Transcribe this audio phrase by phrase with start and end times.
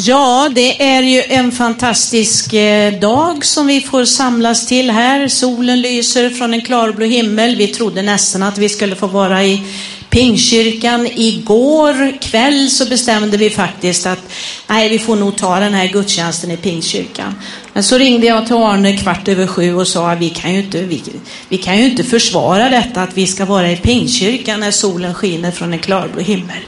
[0.00, 5.28] Ja, det är ju en fantastisk eh, dag som vi får samlas till här.
[5.28, 7.56] Solen lyser från en klarblå himmel.
[7.56, 9.62] Vi trodde nästan att vi skulle få vara i
[10.10, 11.06] Pingstkyrkan.
[11.06, 14.18] Igår kväll så bestämde vi faktiskt att
[14.66, 17.34] nej, vi får nog ta den här gudstjänsten i Pingstkyrkan.
[17.72, 20.60] Men så ringde jag till Arne kvart över sju och sa att vi kan ju
[20.60, 21.02] inte, vi,
[21.48, 25.50] vi kan ju inte försvara detta att vi ska vara i Pingstkyrkan när solen skiner
[25.50, 26.62] från en klarblå himmel.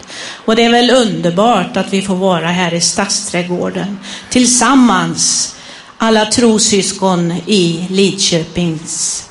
[0.44, 3.98] Och det är väl underbart att vi får vara här i Stadsträdgården
[4.30, 5.54] tillsammans,
[5.98, 9.26] alla trosyskon i Lidköpings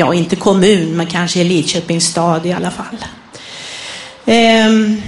[0.00, 2.96] ja inte kommun, men kanske i Lidköpings stad i alla fall.
[4.24, 5.02] Um,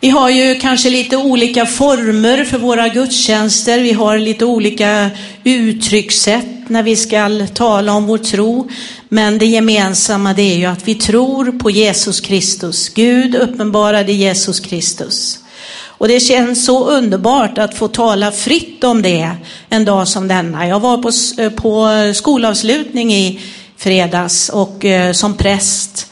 [0.00, 3.78] vi har ju kanske lite olika former för våra gudstjänster.
[3.78, 5.10] Vi har lite olika
[5.44, 8.68] uttryckssätt när vi ska tala om vår tro.
[9.08, 12.88] Men det gemensamma det är ju att vi tror på Jesus Kristus.
[12.88, 15.38] Gud uppenbarade Jesus Kristus.
[15.84, 19.30] Och det känns så underbart att få tala fritt om det
[19.68, 20.68] en dag som denna.
[20.68, 21.10] Jag var på,
[21.56, 23.40] på skolavslutning i
[23.76, 26.07] fredags och eh, som präst.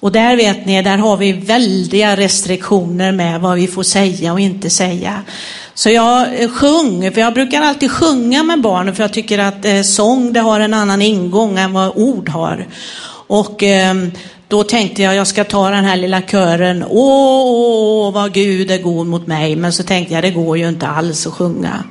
[0.00, 4.40] Och där vet ni, där har vi väldiga restriktioner med vad vi får säga och
[4.40, 5.22] inte säga.
[5.74, 9.64] Så jag eh, sjöng, för jag brukar alltid sjunga med barnen för jag tycker att
[9.64, 12.66] eh, sång det har en annan ingång än vad ord har.
[13.26, 14.10] Och ehm,
[14.48, 19.06] då tänkte jag, jag ska ta den här lilla kören, åh, vad Gud är god
[19.06, 19.56] mot mig.
[19.56, 21.84] Men så tänkte jag, det går ju inte alls att sjunga.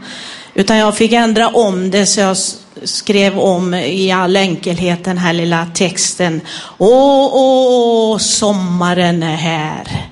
[0.53, 2.37] Utan jag fick ändra om det, så jag
[2.83, 6.41] skrev om i all enkelhet den här lilla texten.
[6.77, 10.09] Åh, åh, sommaren är här.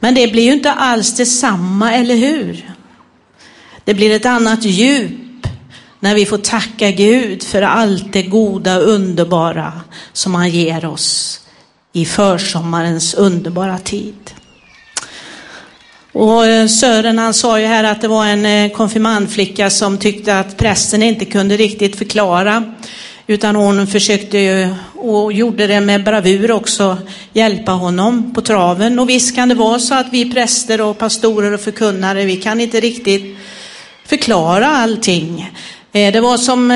[0.00, 2.74] Men det blir ju inte alls detsamma, eller hur?
[3.84, 5.46] Det blir ett annat djup
[6.00, 9.72] när vi får tacka Gud för allt det goda och underbara
[10.12, 11.40] som han ger oss
[11.92, 14.30] i försommarens underbara tid.
[16.12, 20.38] Och eh, Sören han sa ju här att det var en eh, konfirmandflicka som tyckte
[20.38, 22.64] att prästen inte kunde riktigt förklara.
[23.26, 26.98] Utan hon försökte ju, och gjorde det med bravur också,
[27.32, 28.98] hjälpa honom på traven.
[28.98, 32.60] Och visst kan det vara så att vi präster och pastorer och förkunnare, vi kan
[32.60, 33.36] inte riktigt
[34.06, 35.50] förklara allting.
[35.92, 36.70] Eh, det var som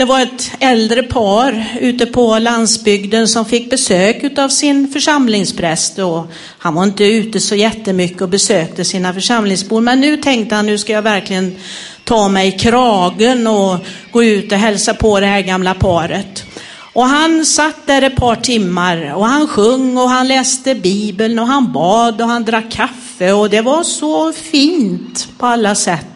[0.00, 5.98] det var ett äldre par ute på landsbygden som fick besök av sin församlingspräst.
[5.98, 6.26] Och
[6.58, 9.80] han var inte ute så jättemycket och besökte sina församlingsbor.
[9.80, 11.56] Men nu tänkte han, nu ska jag verkligen
[12.04, 13.78] ta mig i kragen och
[14.12, 16.44] gå ut och hälsa på det här gamla paret.
[16.92, 21.46] Och han satt där ett par timmar och han sjöng och han läste Bibeln och
[21.46, 26.09] han bad och han drack kaffe och det var så fint på alla sätt.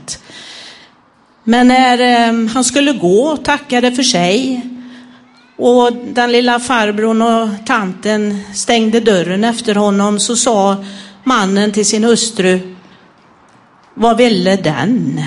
[1.44, 4.60] Men när eh, han skulle gå och tackade för sig
[5.56, 10.84] och den lilla farbrorn och tanten stängde dörren efter honom så sa
[11.24, 12.74] mannen till sin hustru,
[13.94, 15.22] vad ville den?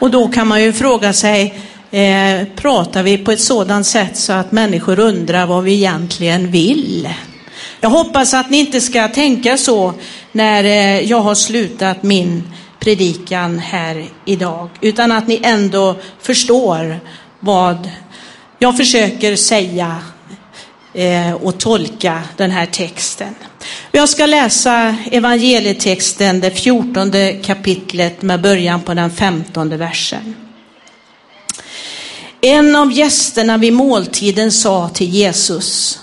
[0.00, 1.60] Och då kan man ju fråga sig,
[1.90, 7.08] eh, pratar vi på ett sådant sätt så att människor undrar vad vi egentligen vill?
[7.80, 9.94] Jag hoppas att ni inte ska tänka så
[10.32, 12.42] när eh, jag har slutat min
[12.88, 17.00] predikan här idag, utan att ni ändå förstår
[17.40, 17.90] vad
[18.58, 19.96] jag försöker säga
[20.94, 23.34] eh, och tolka den här texten.
[23.92, 30.34] Jag ska läsa evangelietexten, det fjortonde kapitlet med början på den femtonde versen.
[32.40, 35.98] En av gästerna vid måltiden sa till Jesus,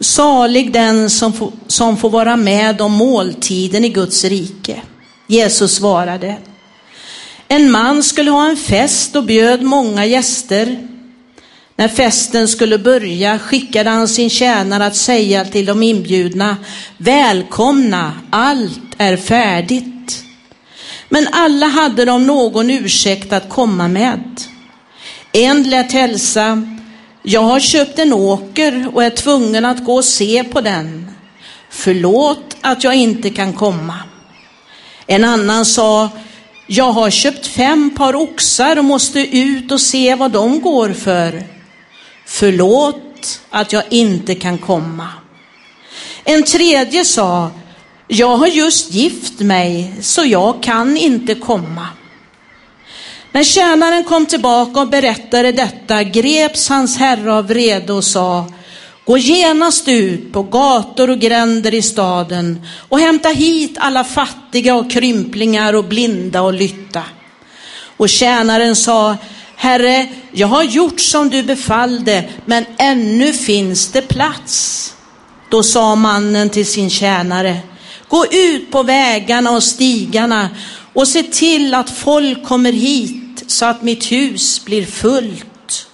[0.00, 4.82] salig den som får, som får vara med om måltiden i Guds rike.
[5.26, 6.36] Jesus svarade,
[7.48, 10.88] en man skulle ha en fest och bjöd många gäster.
[11.76, 16.56] När festen skulle börja skickade han sin tjänare att säga till de inbjudna,
[16.98, 20.24] välkomna, allt är färdigt.
[21.08, 24.40] Men alla hade de någon ursäkt att komma med.
[25.32, 26.62] En lät hälsa,
[27.22, 31.10] jag har köpt en åker och är tvungen att gå och se på den.
[31.70, 33.94] Förlåt att jag inte kan komma.
[35.06, 36.08] En annan sa,
[36.66, 41.42] jag har köpt fem par oxar och måste ut och se vad de går för.
[42.26, 45.08] Förlåt att jag inte kan komma.
[46.24, 47.50] En tredje sa,
[48.08, 51.86] jag har just gift mig så jag kan inte komma.
[53.32, 58.46] När tjänaren kom tillbaka och berättade detta greps hans herre av vrede och sa,
[59.04, 64.90] Gå genast ut på gator och gränder i staden och hämta hit alla fattiga och
[64.90, 67.02] krymplingar och blinda och lytta.
[67.96, 69.16] Och tjänaren sa,
[69.56, 74.94] Herre, jag har gjort som du befallde, men ännu finns det plats.
[75.50, 77.60] Då sa mannen till sin tjänare,
[78.08, 80.48] Gå ut på vägarna och stigarna
[80.92, 85.86] och se till att folk kommer hit så att mitt hus blir fullt.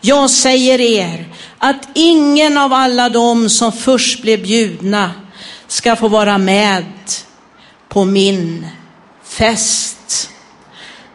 [0.00, 1.28] Jag säger er
[1.64, 5.12] att ingen av alla dem som först blev bjudna
[5.66, 6.84] ska få vara med
[7.88, 8.66] på min
[9.24, 10.30] fest.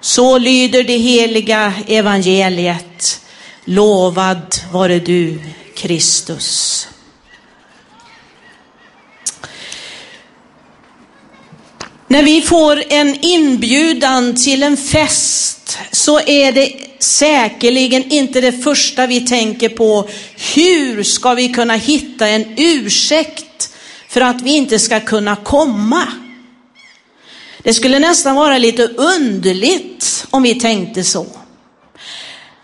[0.01, 3.21] Så lyder det heliga evangeliet.
[3.65, 5.39] Lovad vare du,
[5.75, 6.88] Kristus.
[12.07, 15.56] När vi får en inbjudan till en fest
[15.91, 20.09] så är det säkerligen inte det första vi tänker på.
[20.55, 23.73] Hur ska vi kunna hitta en ursäkt
[24.07, 26.07] för att vi inte ska kunna komma?
[27.63, 31.25] Det skulle nästan vara lite underligt om vi tänkte så.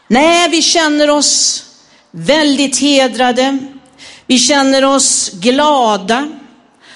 [0.07, 1.63] Nej, vi känner oss
[2.11, 3.57] väldigt hedrade.
[4.27, 6.27] Vi känner oss glada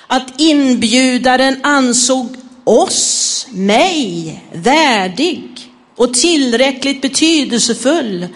[0.08, 5.47] att inbjudaren ansåg oss, mig, värdig
[5.98, 8.28] och tillräckligt betydelsefull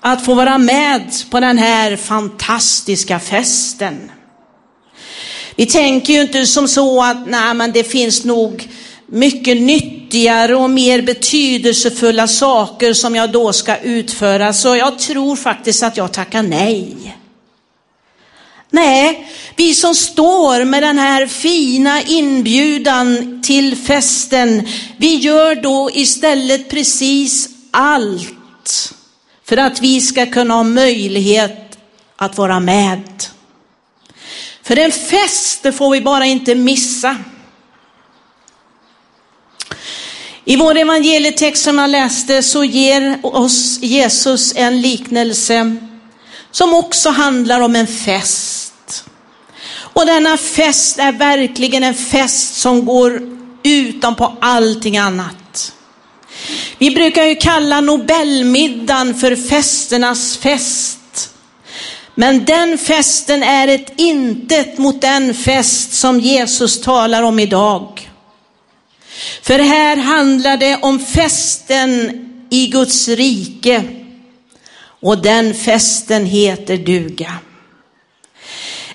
[0.00, 4.10] att få vara med på den här fantastiska festen.
[5.56, 8.68] Vi tänker ju inte som så att nej, men det finns nog
[9.06, 15.82] mycket nyttigare och mer betydelsefulla saker som jag då ska utföra, så jag tror faktiskt
[15.82, 17.16] att jag tackar nej.
[18.76, 26.70] Nej, vi som står med den här fina inbjudan till festen, vi gör då istället
[26.70, 28.94] precis allt
[29.44, 31.78] för att vi ska kunna ha möjlighet
[32.16, 33.24] att vara med.
[34.62, 37.16] För en fest, det får vi bara inte missa.
[40.44, 45.76] I vår evangelietext som jag läste så ger oss Jesus en liknelse
[46.50, 48.65] som också handlar om en fest.
[49.96, 53.22] Och denna fest är verkligen en fest som går
[53.62, 55.72] utanpå allting annat.
[56.78, 61.30] Vi brukar ju kalla Nobelmiddagen för festernas fest.
[62.14, 68.10] Men den festen är ett intet mot den fest som Jesus talar om idag.
[69.42, 72.12] För här handlar det om festen
[72.50, 73.82] i Guds rike
[75.00, 77.32] och den festen heter duga.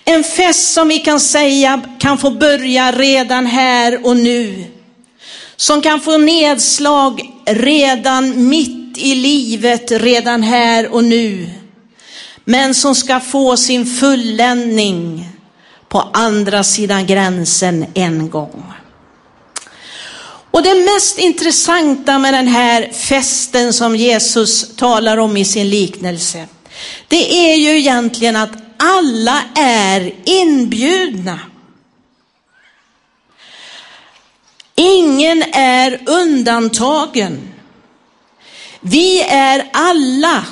[0.06, 4.63] En fest som vi kan säga kan få börja redan här och nu.
[5.56, 11.50] Som kan få nedslag redan mitt i livet, redan här och nu.
[12.45, 15.30] Men som ska få sin fulländning
[15.89, 18.63] på andra sidan gränsen en gång.
[20.51, 26.47] Och det mest intressanta med den här festen som Jesus talar om i sin liknelse,
[27.07, 31.39] det är ju egentligen att alla är inbjudna.
[34.75, 37.54] Ingen är undantagen.
[38.81, 40.45] Vi är alla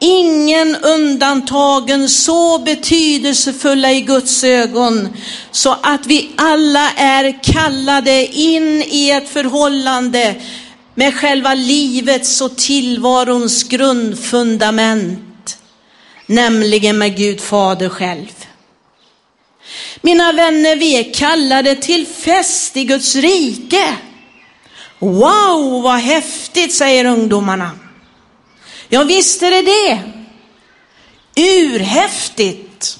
[0.00, 5.08] ingen undantagen så betydelsefulla i Guds ögon
[5.50, 10.34] så att vi alla är kallade in i ett förhållande
[10.94, 15.29] med själva livets och tillvarons grundfundament,
[16.30, 18.46] nämligen med Gud Fader själv.
[20.00, 23.96] Mina vänner, vi är kallade till fest i Guds rike.
[24.98, 27.70] Wow, vad häftigt, säger ungdomarna.
[28.88, 30.02] Ja, visst är det det.
[31.42, 32.98] Urhäftigt.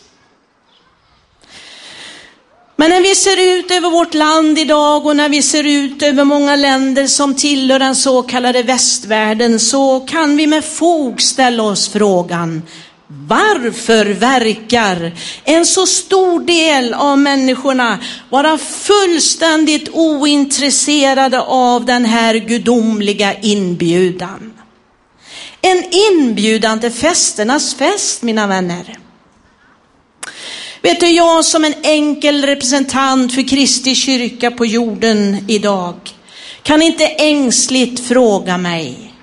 [2.77, 6.25] Men när vi ser ut över vårt land idag och när vi ser ut över
[6.25, 11.89] många länder som tillhör den så kallade västvärlden så kan vi med fog ställa oss
[11.89, 12.63] frågan,
[13.13, 15.13] varför verkar
[15.45, 17.99] en så stor del av människorna
[18.31, 24.53] vara fullständigt ointresserade av den här gudomliga inbjudan?
[25.63, 28.99] En inbjudan till festernas fest, mina vänner.
[30.83, 35.95] Vet du, jag som en enkel representant för Kristi kyrka på jorden idag
[36.63, 39.15] kan inte ängsligt fråga mig,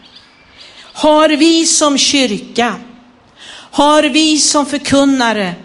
[0.94, 2.76] har vi som kyrka,
[3.78, 5.56] har vi som förkunnare,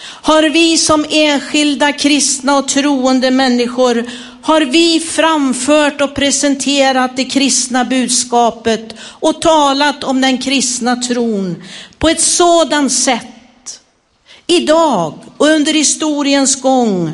[0.00, 4.10] har vi som enskilda kristna och troende människor
[4.42, 11.62] har vi framfört och presenterat det kristna budskapet och talat om den kristna tron
[11.98, 13.80] på ett sådant sätt
[14.46, 17.12] idag och under historiens gång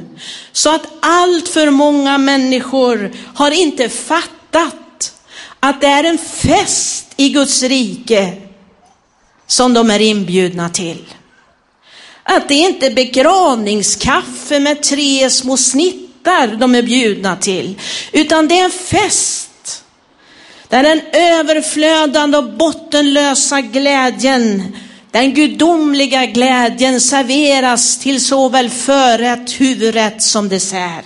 [0.53, 5.13] så att allt för många människor har inte fattat
[5.61, 8.44] att det är en fest i Guds rike
[9.47, 11.05] som de är inbjudna till.
[12.23, 17.81] Att det inte är begravningskaffe med tre små snittar de är bjudna till,
[18.13, 19.85] utan det är en fest.
[20.69, 24.77] Där den överflödande och bottenlösa glädjen,
[25.11, 31.05] den gudomliga glädjen serveras till såväl förrätt, huvudrätt som dessert.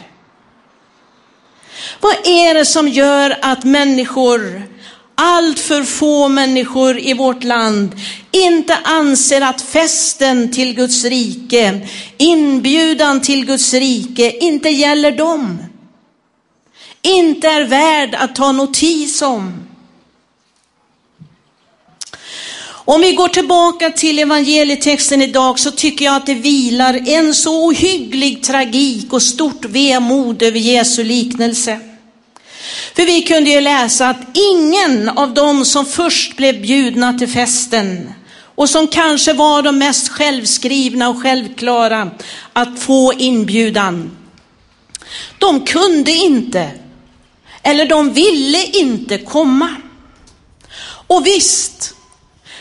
[2.01, 4.63] Vad är det som gör att människor,
[5.21, 7.95] allt för få människor i vårt land,
[8.31, 15.59] inte anser att festen till Guds rike, inbjudan till Guds rike, inte gäller dem?
[17.03, 19.69] Inte är värd att ta notis om.
[22.69, 27.67] Om vi går tillbaka till evangelietexten idag så tycker jag att det vilar en så
[27.67, 31.88] ohygglig tragik och stort vemod över Jesu liknelse.
[32.99, 38.13] För vi kunde ju läsa att ingen av dem som först blev bjudna till festen
[38.55, 42.11] och som kanske var de mest självskrivna och självklara
[42.53, 44.17] att få inbjudan,
[45.39, 46.71] de kunde inte
[47.63, 49.77] eller de ville inte komma.
[51.07, 51.95] Och visst,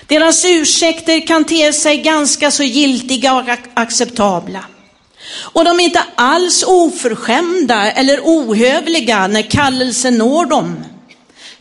[0.07, 4.65] deras ursäkter kan te sig ganska så giltiga och acceptabla.
[5.29, 10.83] Och de är inte alls oförskämda eller ohövliga när kallelsen når dem.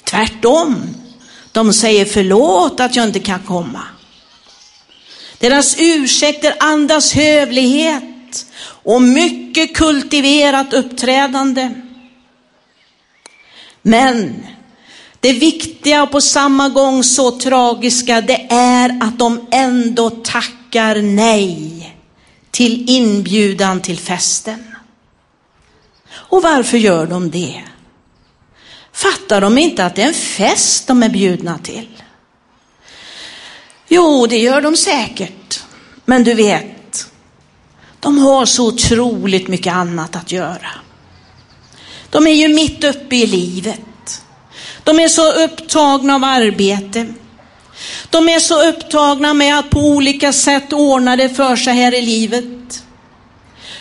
[0.05, 0.95] Tvärtom,
[1.53, 3.83] de säger förlåt att jag inte kan komma.
[5.39, 8.47] Deras ursäkter andas hövlighet
[8.83, 11.71] och mycket kultiverat uppträdande.
[13.83, 14.47] Men
[15.21, 21.96] det viktiga och på samma gång så tragiska, det är att de ändå tackar nej
[22.51, 24.77] till inbjudan till festen.
[26.09, 27.63] Och varför gör de det?
[28.93, 31.89] Fattar de inte att det är en fest de är bjudna till?
[33.89, 35.65] Jo, det gör de säkert.
[36.05, 37.11] Men du vet,
[38.01, 40.71] de har så otroligt mycket annat att göra.
[42.11, 44.23] De är ju mitt uppe i livet.
[44.85, 47.07] De är så upptagna av arbete.
[48.11, 52.03] De är så upptagna med att på olika sätt ordna det för sig här i
[52.03, 52.83] livet.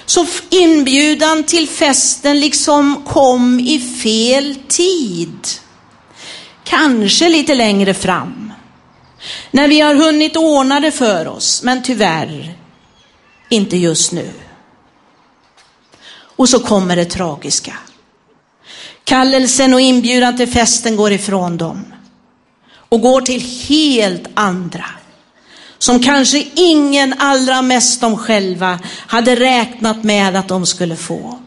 [0.06, 5.48] Så inbjudan till festen liksom kom i fel tid.
[6.64, 8.54] Kanske lite längre fram.
[9.52, 12.54] När vi har hunnit ordna det för oss, men tyvärr
[13.50, 14.32] inte just nu.
[16.36, 17.78] Och så kommer det tragiska.
[19.04, 21.95] Kallelsen och inbjudan till festen går ifrån dem
[22.96, 24.86] och går till helt andra
[25.78, 31.40] som kanske ingen, allra mest de själva, hade räknat med att de skulle få.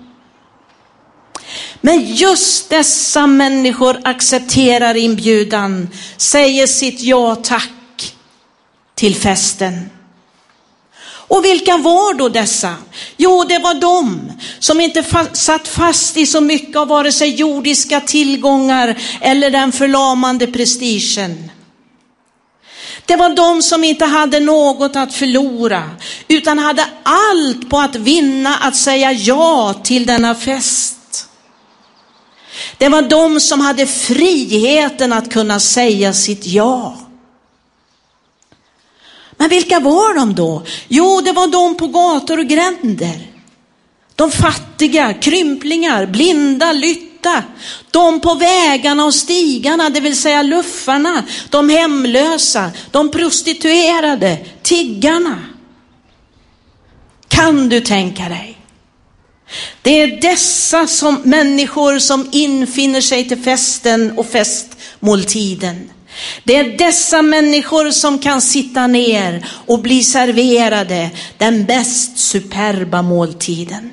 [1.80, 8.14] Men just dessa människor accepterar inbjudan, säger sitt ja tack
[8.94, 9.90] till festen.
[11.28, 12.74] Och vilka var då dessa?
[13.16, 18.00] Jo, det var de som inte satt fast i så mycket av vare sig jordiska
[18.00, 21.50] tillgångar eller den förlamande prestigen.
[23.06, 25.90] Det var de som inte hade något att förlora,
[26.28, 31.28] utan hade allt på att vinna att säga ja till denna fest.
[32.78, 36.96] Det var de som hade friheten att kunna säga sitt ja.
[39.48, 40.62] Men vilka var de då?
[40.88, 43.26] Jo, det var de på gator och gränder.
[44.14, 47.42] De fattiga, krymplingar, blinda, lytta.
[47.90, 55.38] De på vägarna och stigarna, det vill säga luffarna, de hemlösa, de prostituerade, tiggarna.
[57.28, 58.58] Kan du tänka dig?
[59.82, 65.90] Det är dessa som, människor som infinner sig till festen och festmåltiden.
[66.44, 73.90] Det är dessa människor som kan sitta ner och bli serverade den bäst superba måltiden.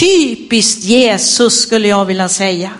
[0.00, 2.70] Typiskt Jesus skulle jag vilja säga.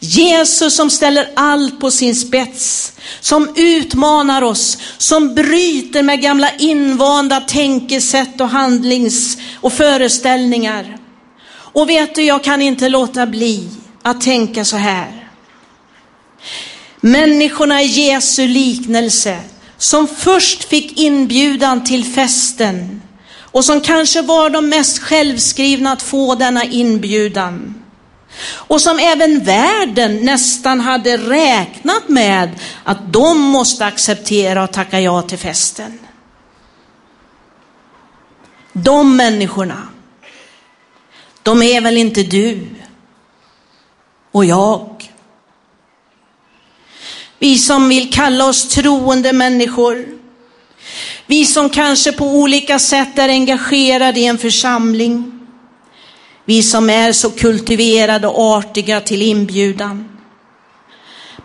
[0.00, 7.40] Jesus som ställer allt på sin spets, som utmanar oss, som bryter med gamla invanda
[7.40, 10.98] tänkesätt och handlings och föreställningar.
[11.50, 13.68] Och vet du, jag kan inte låta bli
[14.02, 15.28] att tänka så här.
[17.00, 19.38] Människorna i Jesu liknelse
[19.76, 23.02] som först fick inbjudan till festen
[23.38, 27.74] och som kanske var de mest självskrivna att få denna inbjudan.
[28.42, 32.50] Och som även världen nästan hade räknat med
[32.84, 35.98] att de måste acceptera och tacka ja till festen.
[38.72, 39.88] De människorna,
[41.42, 42.66] de är väl inte du
[44.32, 44.99] och jag
[47.40, 50.06] vi som vill kalla oss troende människor.
[51.26, 55.32] Vi som kanske på olika sätt är engagerade i en församling.
[56.44, 60.08] Vi som är så kultiverade och artiga till inbjudan.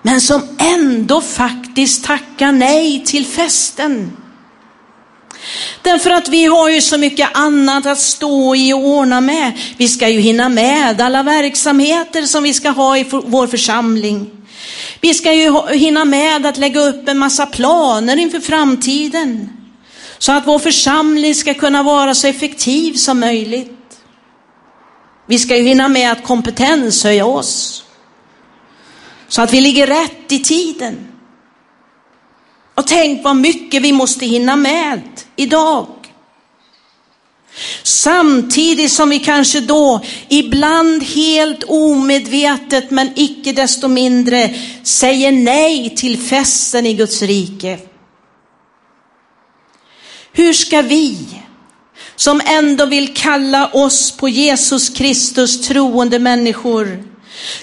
[0.01, 4.17] Men som ändå faktiskt tackar nej till festen.
[5.81, 9.51] Därför att vi har ju så mycket annat att stå i och ordna med.
[9.77, 14.44] Vi ska ju hinna med alla verksamheter som vi ska ha i vår församling.
[15.01, 19.49] Vi ska ju hinna med att lägga upp en massa planer inför framtiden.
[20.17, 23.71] Så att vår församling ska kunna vara så effektiv som möjligt.
[25.27, 27.83] Vi ska ju hinna med att kompetenshöja oss.
[29.27, 31.07] Så att vi ligger rätt i tiden.
[32.75, 35.01] Och tänk vad mycket vi måste hinna med
[35.35, 35.87] idag.
[37.83, 46.19] Samtidigt som vi kanske då ibland helt omedvetet men icke desto mindre säger nej till
[46.19, 47.79] festen i Guds rike.
[50.33, 51.17] Hur ska vi
[52.15, 57.03] som ändå vill kalla oss på Jesus Kristus troende människor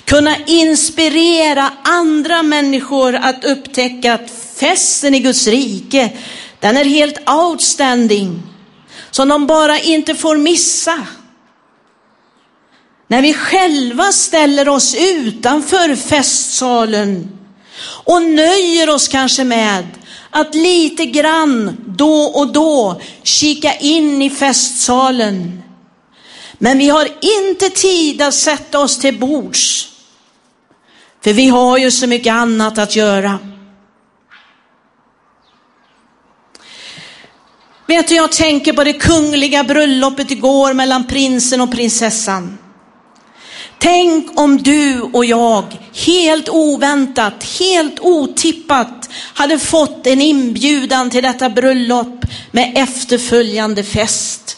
[0.05, 6.11] kunna inspirera andra människor att upptäcka att festen i Guds rike,
[6.61, 8.43] den är helt outstanding.
[9.13, 11.07] Som de bara inte får missa.
[13.09, 17.39] När vi själva ställer oss utanför festsalen
[18.05, 19.87] och nöjer oss kanske med
[20.31, 25.63] att lite grann då och då kika in i festsalen.
[26.59, 27.09] Men vi har
[27.41, 29.89] inte tid att sätta oss till bords.
[31.25, 33.39] För vi har ju så mycket annat att göra.
[37.93, 42.59] Vet du, jag tänker på det kungliga bröllopet igår mellan prinsen och prinsessan.
[43.79, 51.51] Tänk om du och jag helt oväntat, helt otippat hade fått en inbjudan till detta
[51.51, 54.57] bröllop med efterföljande fest.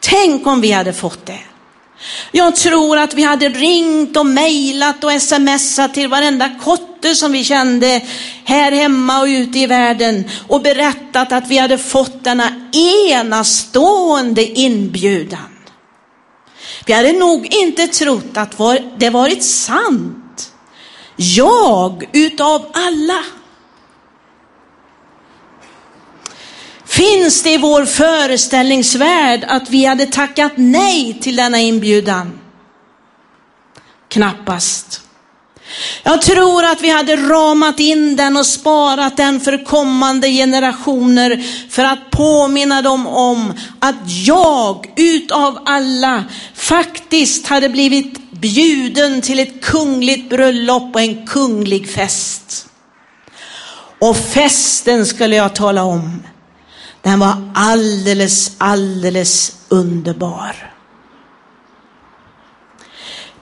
[0.00, 1.40] Tänk om vi hade fått det.
[2.32, 7.44] Jag tror att vi hade ringt och mejlat och smsat till varenda kotte som vi
[7.44, 8.02] kände
[8.44, 15.56] här hemma och ute i världen och berättat att vi hade fått denna enastående inbjudan.
[16.86, 18.58] Vi hade nog inte trott att
[18.98, 20.52] det varit sant.
[21.16, 23.24] Jag utav alla.
[26.96, 32.38] Finns det i vår föreställningsvärld att vi hade tackat nej till denna inbjudan?
[34.08, 35.00] Knappast.
[36.02, 41.84] Jag tror att vi hade ramat in den och sparat den för kommande generationer för
[41.84, 50.30] att påminna dem om att jag utav alla faktiskt hade blivit bjuden till ett kungligt
[50.30, 52.66] bröllop och en kunglig fest.
[54.00, 56.22] Och festen skulle jag tala om.
[57.06, 60.72] Den var alldeles, alldeles underbar.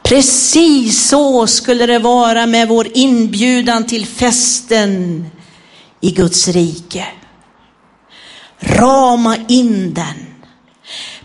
[0.03, 5.27] Precis så skulle det vara med vår inbjudan till festen
[6.00, 7.07] i Guds rike.
[8.59, 10.35] Rama in den.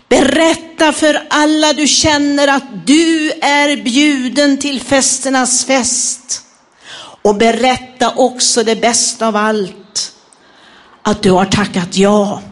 [0.08, 6.42] Berätta för alla du känner att du är bjuden till festernas fest.
[7.22, 9.79] Och berätta också det bästa av allt,
[11.02, 12.42] att du har tackat ja.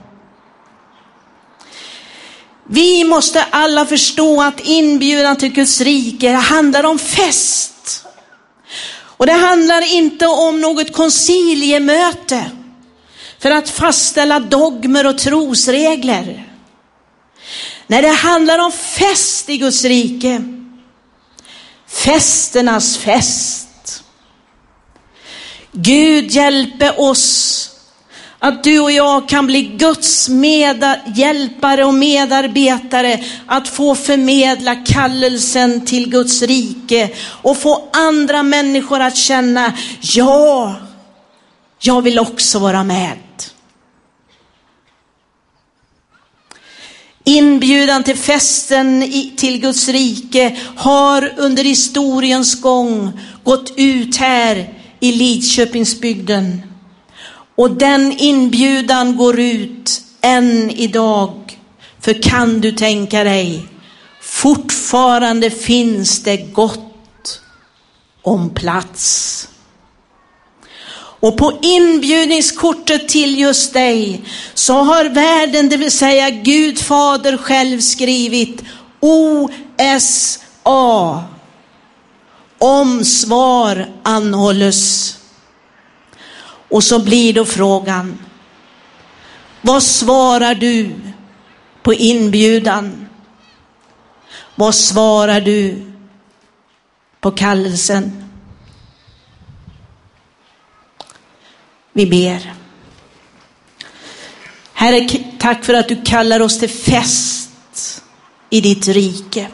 [2.70, 8.04] Vi måste alla förstå att inbjudan till Guds rike handlar om fest.
[8.90, 12.50] Och det handlar inte om något konciliemöte
[13.38, 16.54] för att fastställa dogmer och trosregler.
[17.87, 20.42] Nej, det handlar om fest i Guds rike.
[21.87, 24.02] Festernas fest.
[25.72, 27.67] Gud hjälpe oss
[28.38, 36.11] att du och jag kan bli Guds medhjälpare och medarbetare att få förmedla kallelsen till
[36.11, 37.11] Guds rike
[37.42, 40.77] och få andra människor att känna, ja,
[41.81, 43.18] jag vill också vara med.
[47.24, 56.67] Inbjudan till festen till Guds rike har under historiens gång gått ut här i Lidköpingsbygden.
[57.59, 61.59] Och den inbjudan går ut än idag.
[62.01, 63.66] För kan du tänka dig,
[64.23, 67.40] fortfarande finns det gott
[68.23, 69.49] om plats.
[71.21, 74.23] Och på inbjudningskortet till just dig
[74.55, 78.62] så har världen, det vill säga Gud fader själv skrivit
[79.01, 80.05] OSA.
[82.59, 85.17] Om svar anhålles.
[86.68, 88.18] Och så blir då frågan,
[89.62, 90.94] vad svarar du
[91.83, 93.09] på inbjudan?
[94.54, 95.92] Vad svarar du
[97.20, 98.24] på kallelsen?
[101.92, 102.54] Vi ber.
[104.72, 108.02] Herre, tack för att du kallar oss till fest
[108.50, 109.48] i ditt rike.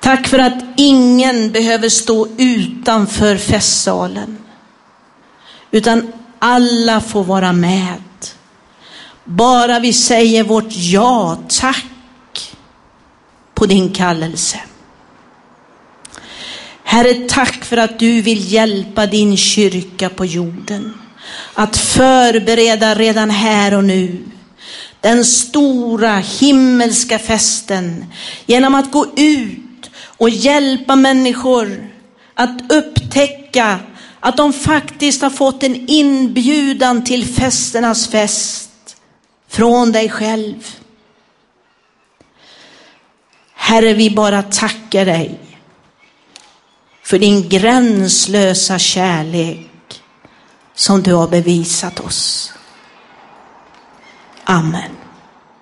[0.00, 4.38] Tack för att ingen behöver stå utanför festsalen,
[5.72, 8.02] utan alla får vara med.
[9.24, 12.54] Bara vi säger vårt ja, tack,
[13.54, 14.60] på din kallelse.
[16.84, 20.94] Herre, tack för att du vill hjälpa din kyrka på jorden.
[21.54, 24.24] Att förbereda redan här och nu
[25.00, 28.04] den stora himmelska festen
[28.46, 31.90] genom att gå ut och hjälpa människor
[32.34, 33.78] att upptäcka
[34.24, 38.96] att de faktiskt har fått en inbjudan till festernas fest
[39.48, 40.76] från dig själv.
[43.54, 45.38] Herre, vi bara tackar dig
[47.02, 50.02] för din gränslösa kärlek
[50.74, 52.52] som du har bevisat oss.
[54.44, 55.01] Amen.